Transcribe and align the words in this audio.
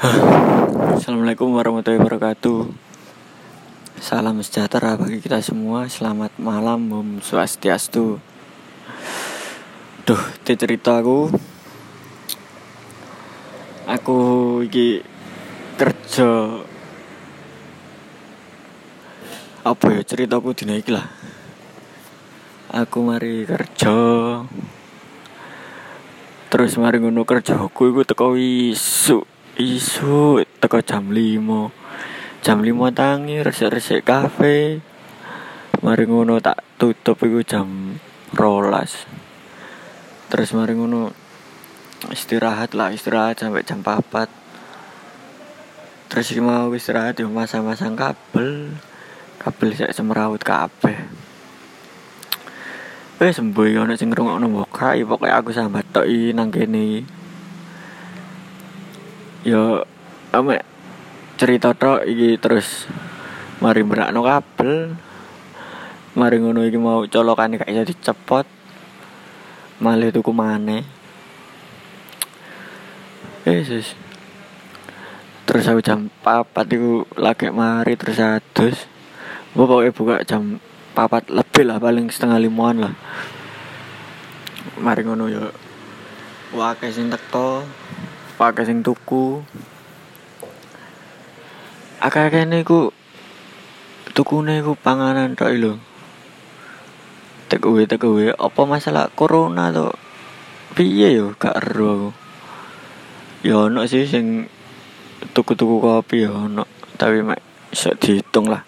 Assalamualaikum 0.00 1.52
warahmatullahi 1.52 2.00
wabarakatuh. 2.00 2.72
Salam 4.00 4.40
sejahtera 4.40 4.96
bagi 4.96 5.20
kita 5.20 5.44
semua. 5.44 5.92
Selamat 5.92 6.32
malam 6.40 6.88
Om 6.88 7.08
Swastiastu. 7.20 8.16
Duh, 10.08 10.22
di 10.40 10.54
cerita 10.56 11.04
aku 11.04 11.28
Aku 13.92 14.18
iki 14.64 15.04
kerja 15.76 16.64
Apa 19.60 19.84
ya 19.92 20.00
ceritaku 20.00 20.56
dina 20.56 20.80
iki 20.80 20.96
lah. 20.96 21.12
Aku 22.72 23.04
mari 23.04 23.44
kerja. 23.44 23.92
Terus 26.48 26.72
mari 26.80 27.04
ngono 27.04 27.28
kerja 27.28 27.60
aku 27.60 27.92
iku 27.92 28.00
teko 28.08 28.40
isu 28.40 29.39
isu 29.60 30.40
teko 30.56 30.80
jam 30.80 31.12
5 31.12 32.40
jam 32.40 32.58
5 32.64 32.72
tangi 32.96 33.44
resik-resik 33.44 34.08
kafe. 34.08 34.80
Mari 35.84 36.04
ngono 36.08 36.40
tak 36.40 36.64
tutup 36.80 37.20
iku 37.20 37.44
jam 37.44 38.00
rolas. 38.32 39.04
Terus 40.32 40.56
mari 40.56 40.72
ngono 40.72 41.12
istirahat 42.08 42.72
lah 42.72 42.88
istirahat 42.96 43.36
sampai 43.36 43.60
jam 43.68 43.84
4 43.84 44.40
terus 46.10 46.26
iki 46.32 46.42
mau 46.42 46.72
istirahat 46.72 47.20
yo 47.20 47.28
masang-masang 47.28 47.92
kabel. 47.94 48.72
Kabel 49.36 49.68
sik 49.76 49.92
semrawut 49.92 50.40
kabeh. 50.40 50.96
Wes 53.20 53.36
sembuh 53.36 53.84
ono 53.84 53.92
sing 54.00 54.08
ngrungokno 54.08 54.48
mbok 54.48 54.72
kae. 54.72 55.04
Pokoke 55.04 55.28
aku 55.28 55.52
sambat 55.52 55.84
tok 55.92 56.08
nang 56.08 56.48
kene 56.48 57.19
yo 59.40 59.88
ame 60.36 60.60
cerita 61.40 61.72
tok 61.72 62.04
iki 62.04 62.36
terus 62.36 62.84
mari 63.64 63.80
merakno 63.80 64.20
kabel. 64.20 64.96
Mari 66.10 66.36
ngono 66.42 66.66
iki 66.66 66.76
mau 66.76 67.06
colokane 67.06 67.60
gak 67.60 67.70
iso 67.70 67.86
dicepot. 67.86 68.46
Malih 69.80 70.12
tuku 70.12 70.32
maneh. 70.34 70.84
Yesus 73.48 73.96
terus 75.50 75.66
aku 75.66 75.82
jam 75.82 76.06
papat 76.22 76.70
itu 76.70 77.02
lagi 77.18 77.50
mari 77.50 77.98
terus 77.98 78.22
adus. 78.22 78.86
Gue 79.50 79.66
pokoknya 79.66 79.90
buka 79.90 80.16
jam 80.22 80.62
papat 80.94 81.26
lebih 81.26 81.66
lah 81.66 81.82
paling 81.82 82.06
setengah 82.06 82.38
limuan 82.38 82.78
lah. 82.78 82.94
Mari 84.78 85.02
ngono 85.02 85.26
yo. 85.26 85.50
Wakai 86.54 86.94
sing 86.94 87.10
pakai 88.40 88.64
sing 88.64 88.80
tuku. 88.80 89.44
Akeh-akeh 92.00 92.48
niku 92.48 92.88
tukune 94.16 94.64
iku 94.64 94.72
panganan 94.80 95.36
tok 95.36 95.52
lho. 95.60 95.76
Take 97.52 97.68
away 97.68 98.32
apa 98.32 98.60
masalah 98.64 99.12
corona 99.12 99.68
to? 99.68 99.92
Piye 100.72 101.20
yo 101.20 101.36
gak 101.36 101.60
ero 101.60 101.84
aku. 101.92 102.10
Ya 103.44 103.60
ono 103.60 103.84
sih 103.84 104.08
sing 104.08 104.48
tuku-tuku 105.36 105.76
kopi 105.84 106.24
ya 106.24 106.32
ono. 106.32 106.64
Tapi 106.96 107.20
mek 107.20 107.44
iso 107.76 107.92
lah. 108.48 108.64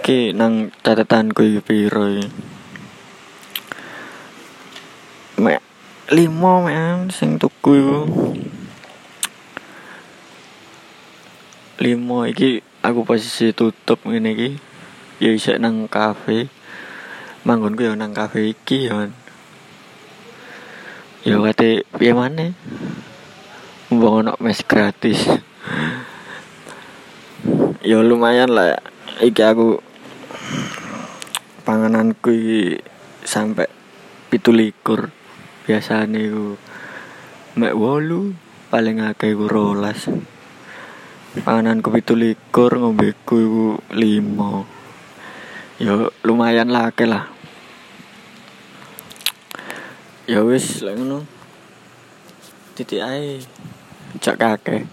Iki 0.00 0.32
nang 0.32 0.72
catatanku 0.80 1.44
iki 1.44 1.60
piro 1.60 2.08
iki? 2.08 2.26
Mek 5.44 5.60
limo 6.08 6.64
mek 6.64 7.12
sing 7.12 7.36
tuku 7.36 7.70
iku 7.76 8.00
limo 11.78 12.26
iki 12.26 12.62
aku 12.82 13.06
posisi 13.06 13.54
tutup 13.54 14.02
ngene 14.02 14.34
iki. 14.34 14.50
Ya 15.22 15.30
isek 15.34 15.62
nang 15.62 15.86
kafe. 15.86 16.50
Manggonku 17.46 17.86
ya 17.86 17.94
nang 17.94 18.14
kafe 18.14 18.50
iki 18.54 18.90
ya 18.90 19.10
ya 21.26 21.36
kate 21.42 21.86
piye 21.98 22.12
maneh? 22.14 22.54
Mbok 23.94 24.12
ono 24.22 24.32
mes 24.42 24.60
gratis. 24.66 25.22
Ya 27.82 28.02
lumayan 28.02 28.50
lah. 28.50 28.74
Ya. 28.74 28.78
iki 29.18 29.42
aku 29.42 29.82
pangananku 31.66 32.30
iki 32.30 32.62
sampai 33.26 33.66
pitu 34.30 34.54
likur 34.54 35.10
biasane 35.66 36.30
iku 36.30 36.54
mek 37.58 37.74
wolu 37.74 38.32
paling 38.70 39.02
akeh 39.02 39.34
iku 39.34 39.50
rolas 39.50 40.06
panganan 41.36 41.84
kopi 41.84 42.00
likur 42.16 42.72
ngombeku 42.80 43.34
iku 43.36 43.66
limo 43.92 44.64
ya 45.76 46.08
lumayan 46.24 46.72
lah 46.72 46.88
akeh 46.88 47.04
lah. 47.04 47.28
Ya 50.24 50.40
wis 50.40 50.80
lek 50.80 50.96
ngono. 50.96 51.28
Titik 52.72 53.04
ae. 53.04 53.44
Cak 54.18 54.40
kakek 54.40 54.88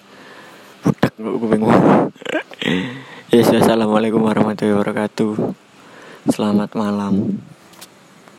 budak 0.86 1.18
kok 1.18 1.36
kuping 1.42 1.66
yes 3.34 3.50
assalamualaikum 3.50 4.22
warahmatullahi 4.22 4.76
wabarakatuh. 4.78 5.34
Selamat 6.30 6.78
malam 6.78 7.42